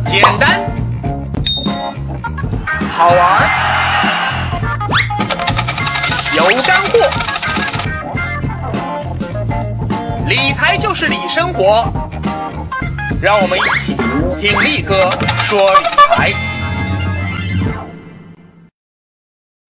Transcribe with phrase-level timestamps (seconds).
[0.00, 0.60] 简单，
[2.90, 3.42] 好玩，
[6.34, 6.98] 有干货。
[10.28, 11.84] 理财就是理生活，
[13.20, 13.94] 让我们一起
[14.40, 15.10] 听力哥
[15.42, 16.28] 说理财。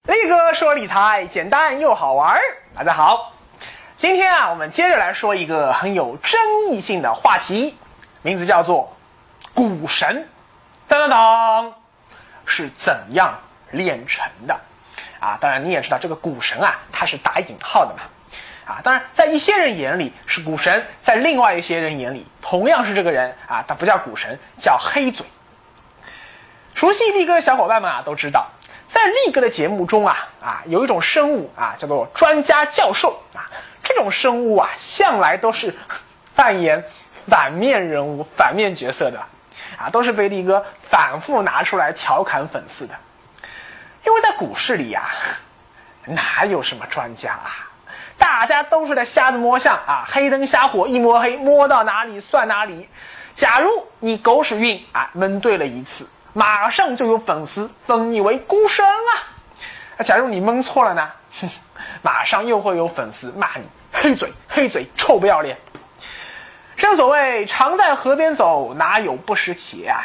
[0.04, 2.38] 力哥说理财简单又好玩，
[2.74, 3.32] 大家好。
[3.96, 7.74] 今天啊，我们接着来说一个很有争议性的话题，
[8.22, 8.96] 名字叫做
[9.54, 10.28] 股神。
[10.88, 11.74] 当当当，
[12.44, 13.38] 是怎样
[13.70, 14.60] 炼成的？
[15.20, 18.02] 啊，当然你也知道这个股神啊，他是打引号的嘛。
[18.64, 25.26] 啊，当然在一些人眼里是股神，在另外一些人眼里同样是这个人啊，他不叫股神，叫黑嘴。
[26.74, 28.48] 熟悉力哥的小伙伴们啊，都知道，
[28.88, 33.50] 在力哥的节目中啊，啊有一种生物啊，叫做专家教授啊。
[33.82, 35.74] 这种生物啊，向来都是
[36.36, 36.84] 扮演
[37.28, 39.20] 反面人物、反面角色的，
[39.82, 42.94] 啊，都是被力哥反复拿出来调侃粉丝的。
[44.04, 45.04] 因为在股市里呀，
[46.06, 47.68] 哪有什么专家啊？
[48.16, 52.88] 大家都是在瞎子摸象啊，黑灯瞎火一摸黑，摸到哪里算哪里。
[53.34, 59.12] 假如你狗屎运啊蒙对了一次，马上就有粉丝封你为孤神啊。
[59.96, 61.10] 那假如你蒙错了呢？
[61.40, 61.50] 哼。
[62.00, 65.56] 马上又会有粉丝骂你黑嘴黑嘴臭不要脸。
[66.82, 70.02] 正所谓常在河边走，哪有不湿鞋啊？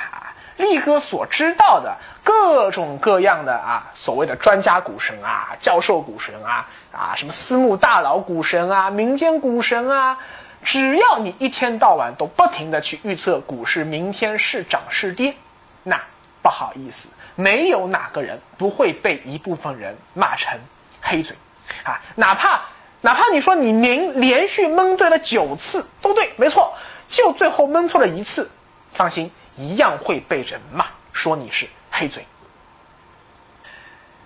[0.57, 10.15] 力哥所知道的各种各样的啊，所谓的专家股神啊、教授股神啊、啊什么私募大佬股神啊、民间股神啊，
[10.61, 15.35] 只要你一天到晚都不停的去预测股市明天是涨是跌，
[15.81, 15.99] 那
[16.43, 20.55] 不好意思，没有哪个人不会被一部分人骂成
[21.01, 21.35] 黑嘴。
[21.83, 22.61] 啊，哪怕
[23.07, 26.73] 哪怕你说你连连续蒙对了九次都对，没错，
[27.07, 28.51] 就最后蒙错了一次，
[28.91, 32.25] 放心，一样会被人骂，说你是黑嘴。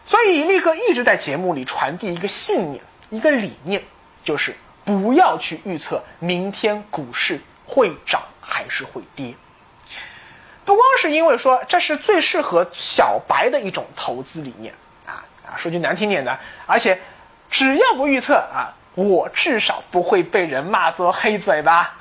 [0.03, 3.83] 所以力哥一直在节目里传递一个信念，一个理念，
[4.23, 9.31] 就是不要去预测明天股市会涨还是会跌。
[10.65, 14.73] 不光是因为说这是最适合小白的一种投资理念
[15.05, 16.99] 啊啊，说句难听点的，而且。
[17.51, 21.95] 只要不预测啊，我至少不会被人骂作黑嘴吧。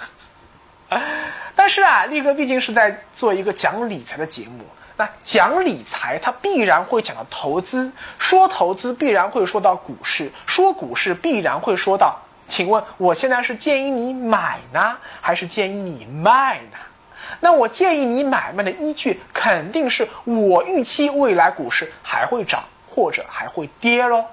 [1.54, 4.64] 但是啊，力哥毕竟是在做一个讲理财的节目，
[4.96, 12.18] 那讲理财它必然会讲到投资，说投资必然会说到股市，说股市必然会说到，
[12.48, 16.78] 请问我现在是建议你买呢，还是建议你卖呢？
[17.40, 24.24] 那我建议你买卖的依据肯定是我预期未来股市还会涨或者还会跌喽。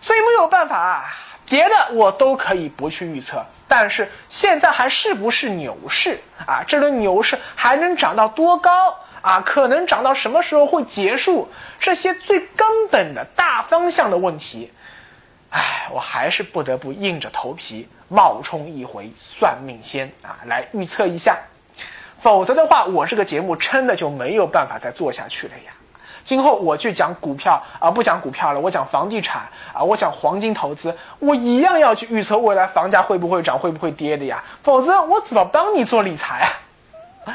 [0.00, 1.04] 所以没有办法啊，
[1.48, 6.62] 别的我都可以不去预测，但是现在还是不是牛市啊？
[6.66, 9.40] 这轮牛市还能涨到多高啊？
[9.40, 11.48] 可能涨到什么时候会结束？
[11.78, 14.72] 这些最根本的大方向的问题，
[15.50, 21.36] 唉，我还是不得不硬着头皮冒充一回算命仙啊，来预测一下，
[22.20, 25.72] 否则的话，我这个节目真的就没有办法再做下去了呀。
[26.24, 29.42] 今后我去讲股票啊，不讲股票了，我讲房地产
[29.72, 34.42] 啊，我讲黄金投资，我一样要去预测未来房价会不会涨，会不会跌的呀？
[34.62, 36.40] 否则我怎么帮你做理财
[37.24, 37.34] 啊？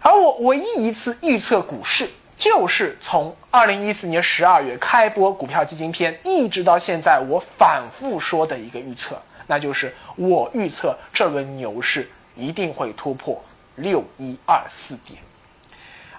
[0.00, 13.40] 而我唯一一次预测股市，就是从二零一四年十二月开播股票基金篇，一直到现在，我反复说的一个预测，那就是我预测这轮牛市一定会突破
[13.76, 15.18] 六一二四点。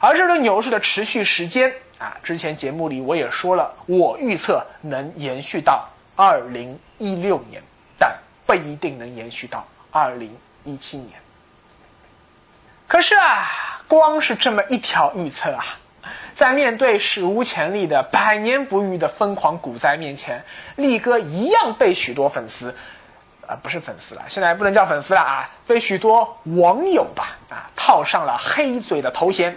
[0.03, 7.64] 而这轮牛市的持续时间啊，之前节目里我也说了，我预测能延续到二零一六年，
[7.97, 8.14] 但
[8.46, 11.18] 不一定能延续到二零一七年。
[12.86, 15.64] 可是啊，光是这么一条预测啊，
[16.35, 20.44] 在面对史无前例的百年不遇的疯狂股灾面前，
[20.75, 22.75] 力哥一样被许多粉丝，
[23.47, 29.55] 啊，不是粉丝了，现在不能叫粉丝了啊，被许多网友吧啊套上了黑嘴的头衔。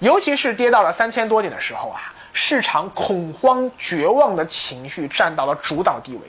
[0.00, 6.20] 尤其是跌到了三千多点的时候啊，市场恐慌、绝望的情绪占到了主导地位。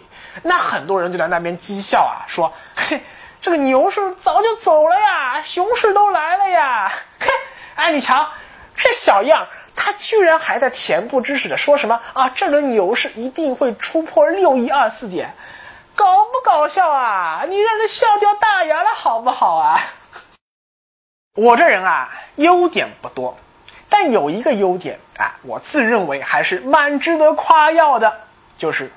[0.44, 3.02] 那很多人就在那边讥笑啊，说：“嘿，
[3.42, 7.28] 这个牛市早就走了呀，熊市都来了呀。”嘿，
[7.76, 8.28] 哎，你瞧，
[8.76, 12.30] 这小样，他居然还在恬不知耻的说什么啊？
[12.30, 15.34] 这轮牛市一定会突破六一二四点，
[15.96, 17.44] 搞不搞笑啊？
[17.50, 19.80] 你让人笑掉大牙了好不好啊？
[21.34, 23.38] 我这人啊，优点不多。
[23.90, 28.14] 但有一个优点啊，我自认为还是蛮值得夸耀的，
[28.58, 28.92] 就是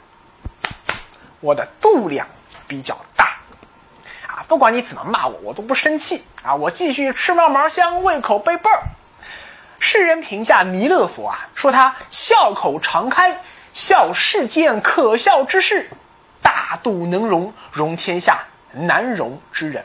[1.41, 2.27] 我的度量
[2.67, 3.37] 比较大，
[4.27, 6.55] 啊，不管你怎么骂我，我都不生气啊！
[6.55, 8.83] 我继续吃嘛嘛香，胃口倍倍儿。
[9.79, 13.35] 世人评价弥勒佛啊，说他笑口常开，
[13.73, 15.89] 笑世间可笑之事，
[16.43, 18.41] 大度能容，容天下
[18.73, 19.85] 难容之人。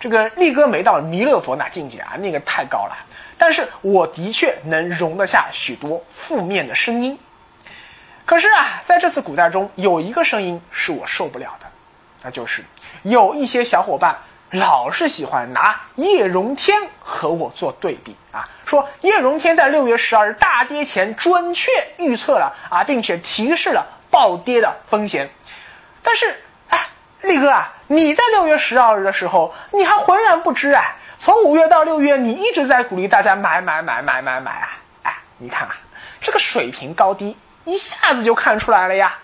[0.00, 2.96] 这个力哥没到弥勒佛那境界啊，那个太高了。
[3.38, 7.18] 但是我的确能容得下许多负面的声音。
[8.26, 11.66] 可是啊，在这次古代中，有一个声音是我受不了的，
[12.22, 12.62] 那就是
[13.04, 14.14] 有一些小伙伴
[14.50, 25.28] 老是喜欢拿叶荣添和我做对比啊，说叶荣添在六月十二日大跌前准确预测了啊，并且提示了暴跌的风险。
[26.02, 26.34] 但是，
[26.68, 26.86] 哎，
[27.22, 30.96] 力哥啊，你在六月十二日的时候，你还浑然不知啊。
[31.18, 34.68] 从五月到六月，你一直在鼓励大家买买买买买买啊！
[35.02, 35.74] 哎，你看啊，
[36.20, 39.18] 这个水平高低一下子就看出来了呀。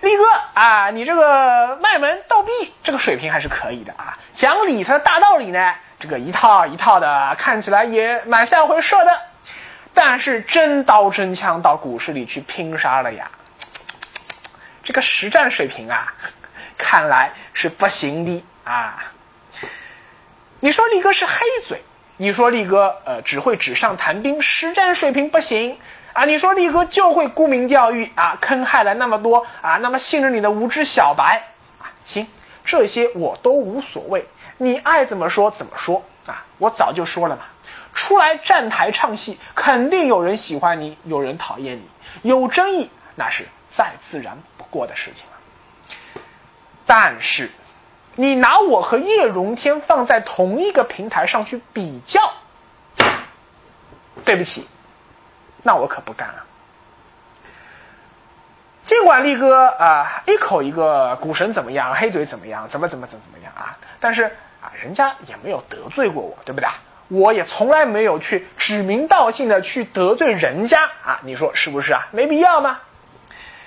[0.00, 0.24] 力哥
[0.54, 2.52] 啊，你这个卖萌逗逼，
[2.84, 4.16] 这个水平还是可以的啊。
[4.34, 9.20] 讲理财的大道理呢，这个一套一套的，看起来也蛮像回事的。
[9.94, 13.28] 但是真刀真枪到股市里去拼杀了呀，
[14.84, 16.12] 这个实战水平啊，
[16.76, 19.02] 看来是不行的啊。
[20.60, 21.80] 你说力哥是黑嘴，
[22.16, 25.78] 你说力哥呃只会纸上谈兵，实战水平不行
[26.12, 26.24] 啊！
[26.24, 31.40] 你说力哥就会沽名钓誉啊，坑害了那么多啊那么信任你的无知小白
[31.78, 31.86] 啊！
[32.04, 32.26] 行，
[32.64, 34.26] 这些我都无所谓，
[34.56, 36.44] 你爱怎么说怎么说啊！
[36.58, 37.42] 我早就说了嘛，
[37.94, 46.22] 出来站台唱戏，肯定有人喜欢你，有人讨厌你，有争议那是再自然不过的事情了。
[46.84, 47.48] 但是。
[48.20, 52.20] 你拿我和叶荣添放在同一个平台上去比较，
[54.24, 54.66] 对不起，
[55.62, 56.44] 那我可不干了。
[58.84, 64.24] 尽管力哥啊一口一个股神怎么样，黑嘴怎么样，怎么怎么怎么怎么样啊，但是
[64.60, 66.68] 啊，人家也没有得罪过我，对不对？
[67.06, 72.08] 我也从来没有去指名道姓的去得罪人家啊，你说是不是啊？
[72.10, 72.80] 没必要吗？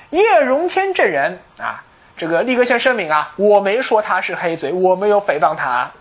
[0.09, 1.81] 叶荣添这人啊。
[2.21, 5.91] 这个立哥先声明啊，我没说他是黑嘴，我没有诽谤他。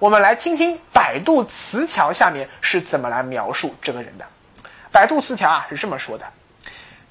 [0.00, 4.24] 我们来听听百度词条下面是怎么来描述这个人的。
[4.90, 6.26] 百度词条啊是这么说的：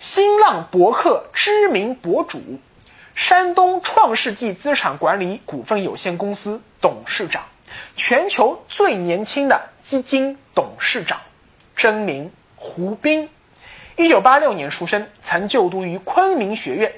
[0.02, 2.42] 新浪博客知名博主，
[3.16, 7.42] 山东创世纪资产管理股份有限公司董事长，
[7.96, 11.18] 全球最年轻的基金董事长，
[11.74, 13.30] 真名胡斌，
[13.96, 16.92] 一九八六年出生，曾就读于昆明学院。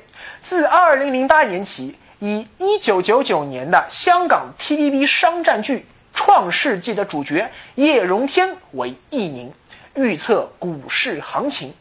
[0.43, 5.77] 自2008年起，以1999年的香港 TVB 商战剧
[6.13, 9.53] 《创世纪》的主角叶荣添为艺名，
[9.95, 11.73] 预测股市行情，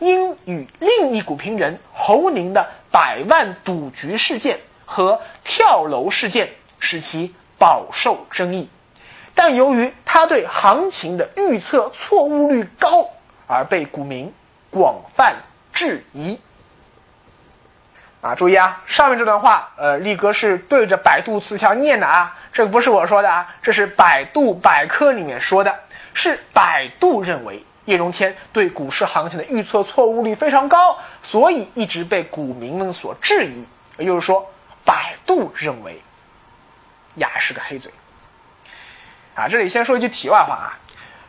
[0.00, 8.68] 因与另一股评人侯宁的百万赌局事件和跳楼事件，使其饱受争议。
[9.34, 13.08] 但由于他对行情的预测错误率高，
[13.46, 14.30] 而被股民
[14.70, 15.36] 广泛
[15.72, 16.38] 质疑。
[18.24, 25.78] 啊，注意啊，上面这段话，呃，力哥是对着百度词条念的啊，这个不是我说的啊，这是百度百科里面说的，
[26.14, 33.62] 是百度认为叶荣添对股市行情的预测错误率非常高，所以一直被股民们所质疑。
[33.98, 34.50] 也就是说，
[34.86, 36.00] 百度认为
[37.16, 37.92] 呀是个黑嘴。
[39.34, 40.72] 啊，这里先说一句题外话啊，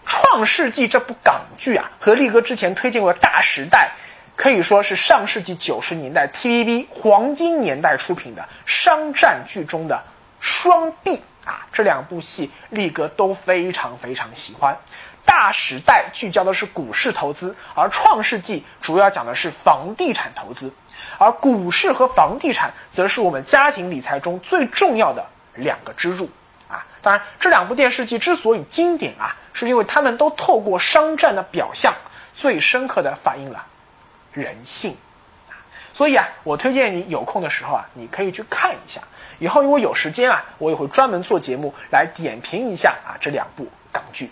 [0.09, 3.91] 《创世纪》这部港剧啊，和力哥之前推荐过《大时代》。
[4.35, 10.03] 可以说是上世纪九十年代 TVB 黄金年代出品的商战剧中的
[10.39, 11.65] 双璧啊！
[11.71, 14.77] 这两部戏力哥都非常非常喜欢。
[15.25, 20.71] 大时代聚焦的是股市投资，而创世纪主要讲的是房地产投资。
[21.17, 25.25] 而股市和房地产则是我们家庭理财中最重要的
[25.55, 26.29] 两个支柱
[26.67, 26.85] 啊！
[27.01, 31.93] 当然，这两部电视剧之所以经典啊，是因为他们都透过商战的表象，
[32.35, 33.65] 最深刻的反映了。
[34.35, 34.95] 人性，
[35.93, 39.01] 所以啊，我推荐你有空的时候啊，你可以去看一下。
[39.39, 44.29] 以后如果有时间啊，我也会专门做节目来点评一下啊这两部港剧。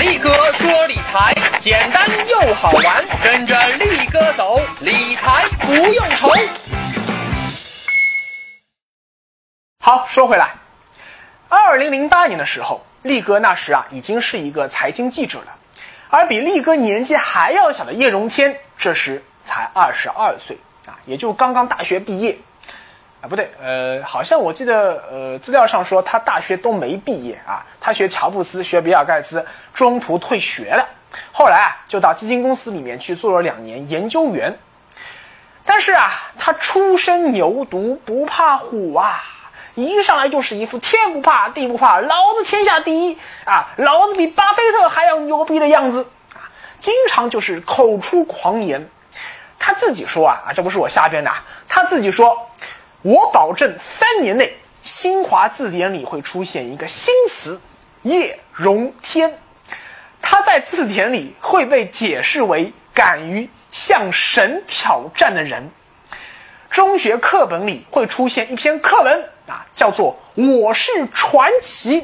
[0.00, 6.30] 力哥说理财简单又好玩，跟着力哥走，理财不用愁。
[9.84, 10.54] 好，说回来，
[11.48, 15.57] 二零零八年的时候，力哥那时啊已经是一个财经记者了，
[16.10, 18.56] 而比力哥年纪还要小的叶荣添。
[18.76, 22.38] 这时才二十二岁啊，也就刚刚大学毕业，
[23.20, 30.88] 啊不对，呃，好像我记得呃资料上说他大学都没毕业啊，他学乔布斯，学比尔盖茨，中途退学了，
[31.32, 34.56] 后来啊就到基金公司里面去做了两年研究员，
[35.64, 39.20] 但是啊他初生牛犊不怕虎啊，
[39.84, 48.88] 一上来就是一副天不怕地不怕，老子天下第一啊，老子比巴菲特还要牛逼的样子啊，经常就是口出狂言。
[49.58, 51.30] 他自己说啊啊，这不是我瞎编的，
[51.68, 52.36] 他自己说，
[53.02, 57.60] 我保证三年内新华字典里会出现一个新词
[58.02, 59.38] 叶荣添，
[60.22, 65.70] 他在字典里会被解释为敢于向神挑战的人。
[66.70, 70.16] 中学课本里会出现一篇课文啊，叫做
[70.58, 72.02] 《我是传奇》，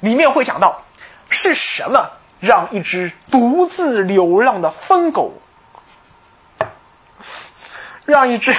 [0.00, 0.82] 里面会讲到
[1.30, 5.32] 是什么让一只独自流浪的疯狗，
[8.04, 8.54] 让一只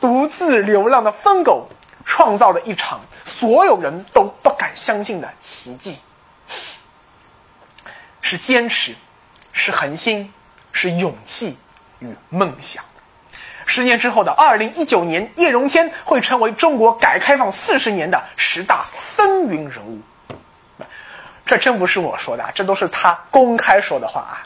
[0.00, 1.68] 独自流浪的疯狗
[2.04, 5.98] 创造了一场所有人都不敢相信的奇迹，
[8.20, 8.94] 是坚持，
[9.52, 10.32] 是恒心，
[10.72, 11.58] 是勇气
[11.98, 12.84] 与梦想。
[13.68, 20.00] 十年之后的二零一九年，叶荣添会成为中国改革开放四十年的十大风云人物。
[21.44, 24.40] 这真不是我说的，这都是他公开说的话啊！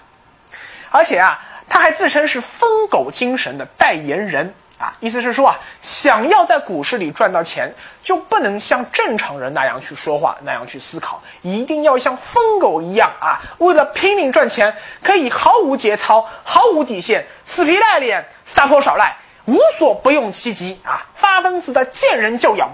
[0.91, 4.53] 而且啊，他还自称是“疯狗精神”的代言人。
[4.83, 7.73] 啊，意思是说啊，想要在股市里赚到钱，
[8.03, 22.69] 就不能像正常人那样去说话，那样去思考，一定要像疯狗一样啊，为了拼命赚钱，可以毫无节操、毫无底线、死皮赖脸、撒泼耍赖，无所不用其极啊，发疯似的见人就咬。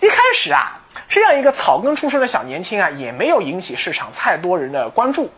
[0.00, 0.76] 一开始啊，
[1.08, 5.30] 这样一个草根出身的小年轻啊，也没有引起市场太多人的关注。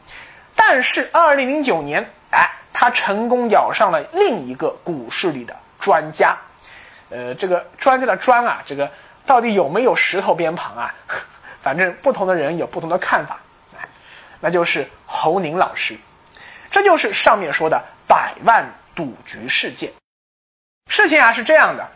[0.60, 6.36] 但是，二零零九年，哎，他成功咬上了另一个股市里的专家，
[7.10, 8.90] 呃，这个专家的专啊，这个
[9.24, 10.92] 到底有没有石头边旁啊？
[11.62, 13.38] 反正不同的人有不同的看法，
[13.78, 13.88] 哎，
[14.40, 15.96] 那就是侯宁老师，
[16.70, 19.90] 这就是上面说的百万赌局事件。
[20.90, 21.88] 事情啊是这样的，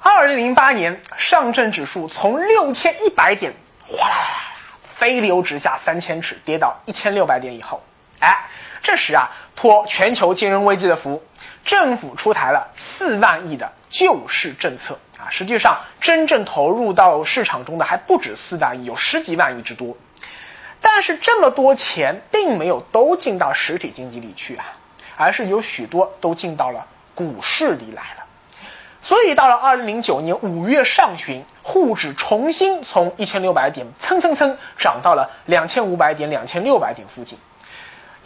[0.00, 3.52] 二零零八年上证指数从六千一百点
[3.86, 4.38] 哗啦啦啦
[4.82, 7.82] 飞流直下三千尺，跌到一千六百点以后。
[8.20, 8.48] 哎，
[8.82, 11.22] 这时啊，托全球金融危机的福，
[11.64, 15.30] 政府出台了四万亿的救市政策啊。
[15.30, 19.96] 实际上，真正投入到市场中的还不止四万亿，有十几万亿之多。
[20.80, 24.64] 但是这么多钱并没有都进到实体经济里去啊，
[25.16, 28.24] 而是有许多都进到了股市里来了。
[29.00, 37.38] 所以到了二零零九年五月上旬，沪指重新从一千六百点蹭蹭蹭涨到了两千五百点、两千六百点附近。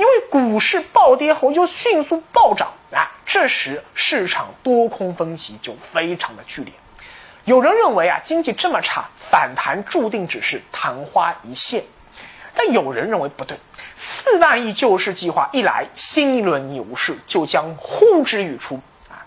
[0.02, 6.72] 因为股市暴跌后又迅速暴涨啊，这时市场多空分歧就非常的剧烈。
[7.44, 11.82] 有人认为啊，经济这么差，反弹注定只是昙花一现；
[12.52, 13.56] 但有人认为不对，
[13.94, 19.22] 四万亿救市计划一来，新一轮牛市就将呼之欲出啊。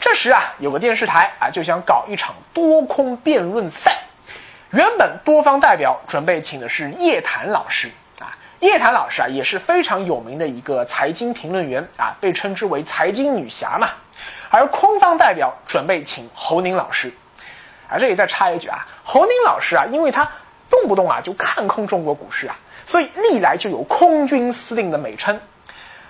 [0.00, 3.98] 这时啊，有个电视台啊就想搞一场多空辩论赛，
[4.70, 7.90] 原本多方代表准备请的是叶檀老师。
[8.60, 13.90] 叶檀老师啊，也是非常有名的一个财经评论员啊，被称之为财经女侠嘛。
[14.50, 17.12] 而空方代表准备请侯宁老师，
[17.88, 20.26] 啊，这里再插一句啊，侯宁老师啊，因为他
[20.70, 25.38] 动不动啊就看空中国股市啊，所以历来就有空军司令的美称。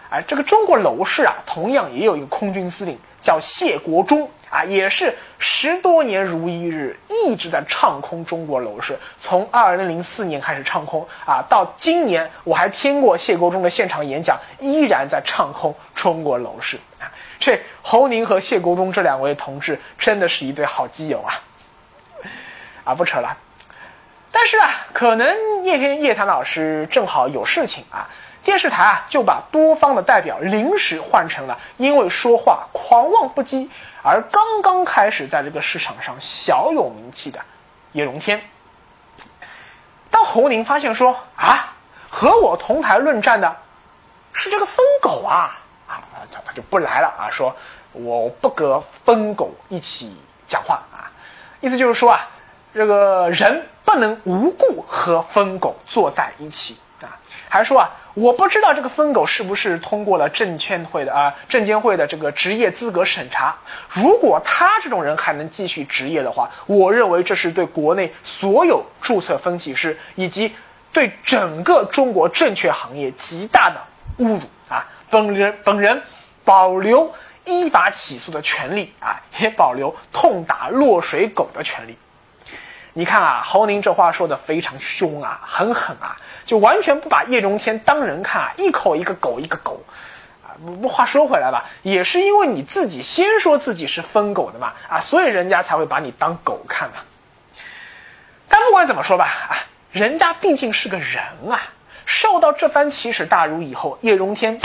[0.08, 2.96] 啊这个中国楼市啊，同样也有一个空军司令。
[3.22, 8.98] 叫谢国忠啊，也是十多年如一日，一直在唱空中国楼市。
[9.20, 17.10] 从二零零四年开始唱空啊，到今年我还听过谢国忠的现场演讲，依然在唱空中国楼市啊。
[17.38, 21.42] 这侯宁和谢国忠这两位同志真的是一对好基友啊！
[22.84, 23.36] 啊，不扯了。
[24.30, 28.08] 但是啊，可能叶天叶檀老师正好有事情啊。
[28.46, 33.68] 电视台啊，就把多方的代表临时换成了因为说话狂妄不羁
[34.04, 37.40] 而刚刚开始在这个市场上小有名气的
[37.90, 38.40] 叶荣添。
[40.12, 41.74] 当侯宁发现说啊，
[42.08, 43.56] 和我同台论战的
[44.32, 45.98] 是这个疯狗啊啊，
[46.30, 47.54] 他他就不来了啊，说
[47.90, 51.10] 我不和疯狗一起讲话啊，
[51.60, 52.28] 意思就是说啊，
[52.72, 57.10] 这个人不能无故和疯狗坐在一起啊，
[57.48, 57.90] 还说啊。
[58.16, 63.54] 我不知道这个疯狗是不是通过了证监会的啊证监会的这个职业资格审查。
[63.90, 70.50] 如果他这种人还能继续执业的话，我认为这是对国内所有注册分析师以及
[70.94, 74.88] 对整个中国证券行业极大的侮辱啊！
[75.10, 76.02] 本人本人
[76.42, 81.94] 保留依法起诉的权利啊，也保留痛打落水狗的权利。
[82.98, 89.78] 你看啊，侯宁这话说的非常凶啊，很狠啊，就完全不把叶荣添当人看啊，一口一个狗一个狗，
[90.42, 96.94] 啊，不话说回来吧，也是因为你自己先说自己是疯狗的嘛，啊，所以人家才会把你当狗看嘛。
[98.48, 99.60] 但不管怎么说吧，啊，
[99.92, 101.60] 人家毕竟是个人啊，
[102.06, 104.58] 受到这番奇耻大辱以后，叶荣添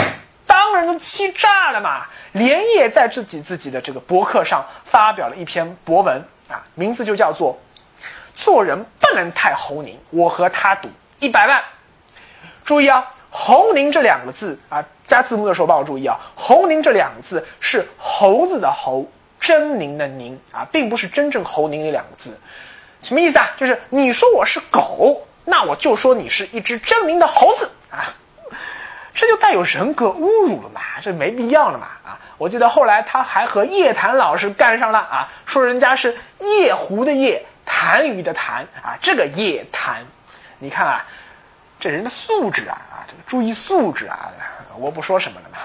[0.48, 7.54] 当然都气炸了嘛，连夜在自己自己的这个博客上发表了一篇博文啊，名字就叫做
[8.42, 11.64] 《做人不能太猴宁》，我和他赌一百万。
[12.66, 19.06] 注意啊，猴宁这两个字啊，加字幕的时候帮我注意啊，猴宁这两个字是猴子的猴，
[19.40, 22.36] 狰狞的狞啊，并不是真正猴宁那两个字。
[23.04, 23.48] 什么意思啊？
[23.56, 28.10] 就是你说我是狗，那我就说你是一只狰狞的猴子啊，
[29.14, 32.18] 这就带有人格侮辱了嘛，这没必要了嘛啊！
[32.40, 40.06] 我记得后来他还和叶檀老师干上了啊，说人家是夜壶的夜，痰盂的痰啊，这个叶檀，
[40.60, 41.06] 你看啊，
[41.80, 44.32] 这人的素质啊啊，这个注意素质啊，
[44.78, 45.58] 我不说什么了嘛。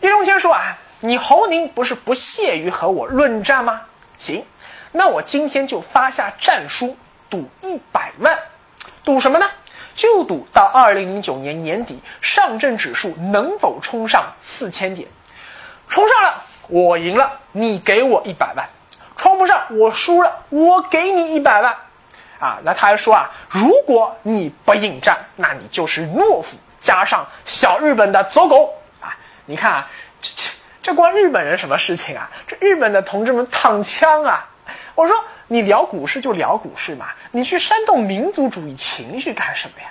[0.00, 3.80] 叶中天说啊，你侯宁不是不屑于和我论战吗？
[4.18, 4.44] 行。
[4.92, 6.96] 那我今天就发下战书，
[7.28, 8.38] 赌一百万，
[9.02, 9.50] 赌什么呢？
[9.94, 15.08] 就赌到二零零九年年底，上证指数能否冲上四千点？
[15.88, 18.64] 冲上了，我赢了，你给我一百万；
[19.44, 21.76] 不是，我输了，我给你一百万。
[22.38, 29.14] 啊，那他还说啊，如果你不应战，那你就是懦夫，加上小日本的走狗啊！
[29.44, 29.90] 你看啊，
[30.22, 30.50] 这这
[30.82, 32.30] 这关日本人什么事情啊？
[32.46, 34.48] 这日本的同志们躺枪啊！
[34.94, 35.14] 我说
[35.46, 39.88] 你聊股市就聊股市嘛，你去煽动民族主义情绪干什么呀？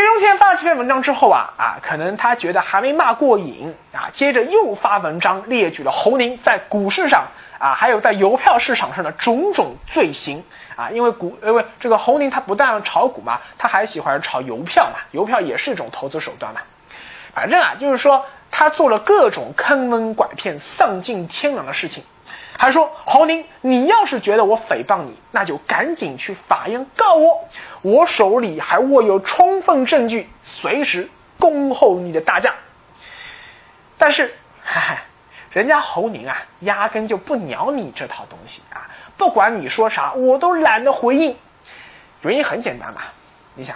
[0.00, 7.22] 叶荣天发了这篇文章之后啊啊，可能他觉得还没骂过瘾啊，接着又发文章列举了侯宁在股市上
[7.58, 10.42] 啊，还有在邮票市场上的种种罪行
[10.74, 10.88] 啊。
[10.90, 16.62] 因为股，因为这个侯宁他不但炒股嘛，他还喜欢炒邮票嘛，邮票也是一种投资手段嘛。
[17.34, 22.02] 反正啊，就是说他做了各种坑蒙拐骗、丧尽天良的事情。
[22.60, 27.48] 还说侯宁，你要是觉得我诽谤你，那就赶紧去法院告我，
[27.80, 31.08] 我手里还握有充分证据，随时
[31.38, 32.52] 恭候你的大驾。
[33.96, 35.02] 但是，哈哈，
[35.50, 38.90] 人家侯宁啊，压根就不鸟你这套东西啊！
[39.16, 41.34] 不管你说啥，我都懒得回应。
[42.20, 43.00] 原因很简单嘛，
[43.54, 43.74] 你想，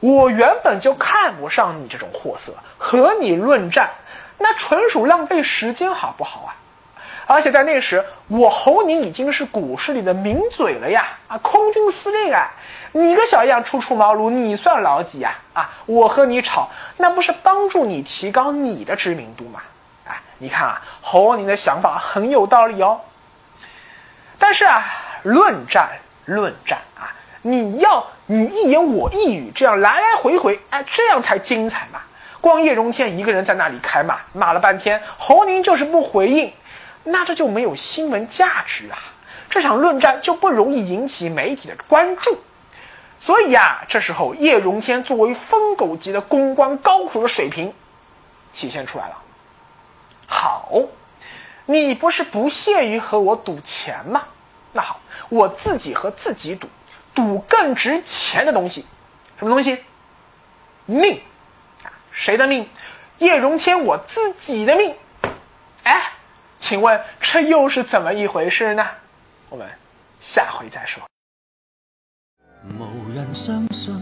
[0.00, 3.88] 我原本就看不上你这种货色，和你论战，
[4.36, 6.52] 那纯属浪费时间，好不好啊？
[7.32, 11.06] 而且在那时，我侯宁已经是股市里的名嘴了呀！
[11.28, 12.50] 啊，空军司令啊，
[12.92, 15.34] 你个小样初出茅庐，你算老几呀？
[15.54, 16.68] 啊，我和你吵，
[16.98, 19.62] 那不是帮助你提高你的知名度吗？
[20.06, 23.00] 哎，你看啊，侯宁的想法很有道理哦。
[24.38, 24.84] 但是啊，
[25.22, 25.88] 论战
[26.26, 27.08] 论战啊，
[27.40, 32.00] 你要你一言我一语，这样来来回回，哎，这样才精彩嘛。
[32.42, 36.52] 光叶荣添一个人在那里开骂，骂了半天，侯宁就是不回应。
[37.04, 38.98] 那这就没有新闻价值啊！
[39.50, 42.38] 这场论战就不容易引起媒体的关注。
[43.20, 47.72] 所以呀，这时候叶荣添作为疯狗级的公关高手的水平
[48.52, 49.16] 体现出来了。
[50.26, 50.70] 好，
[51.66, 54.24] 你不是不屑于和我赌钱吗？
[54.72, 56.66] 那好，我自己和自己赌，
[57.14, 58.86] 赌更值钱的东西。
[59.38, 59.78] 什么东西？
[60.86, 61.20] 命
[61.84, 61.92] 啊！
[62.10, 62.68] 谁的命？
[63.18, 64.94] 叶荣添我自己的命。
[66.72, 68.82] 请问这又是怎么一回事呢？
[69.50, 69.68] 我们
[70.20, 71.02] 下回再说。
[72.66, 73.94] 无人相信，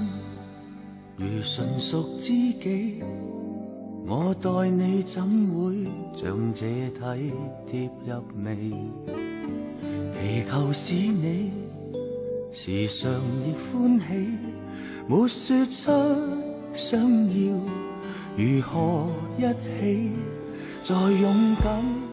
[1.17, 3.03] 如纯属知己，
[4.07, 5.85] 我待你怎会
[6.17, 7.35] 像这体
[7.67, 8.55] 贴入微？
[10.23, 11.53] 祈求使你
[12.53, 13.11] 时常
[13.45, 14.39] 亦欢喜，
[15.09, 15.91] 没说出
[16.73, 17.57] 想要
[18.37, 20.13] 如何一起，
[20.85, 22.09] 再勇敢。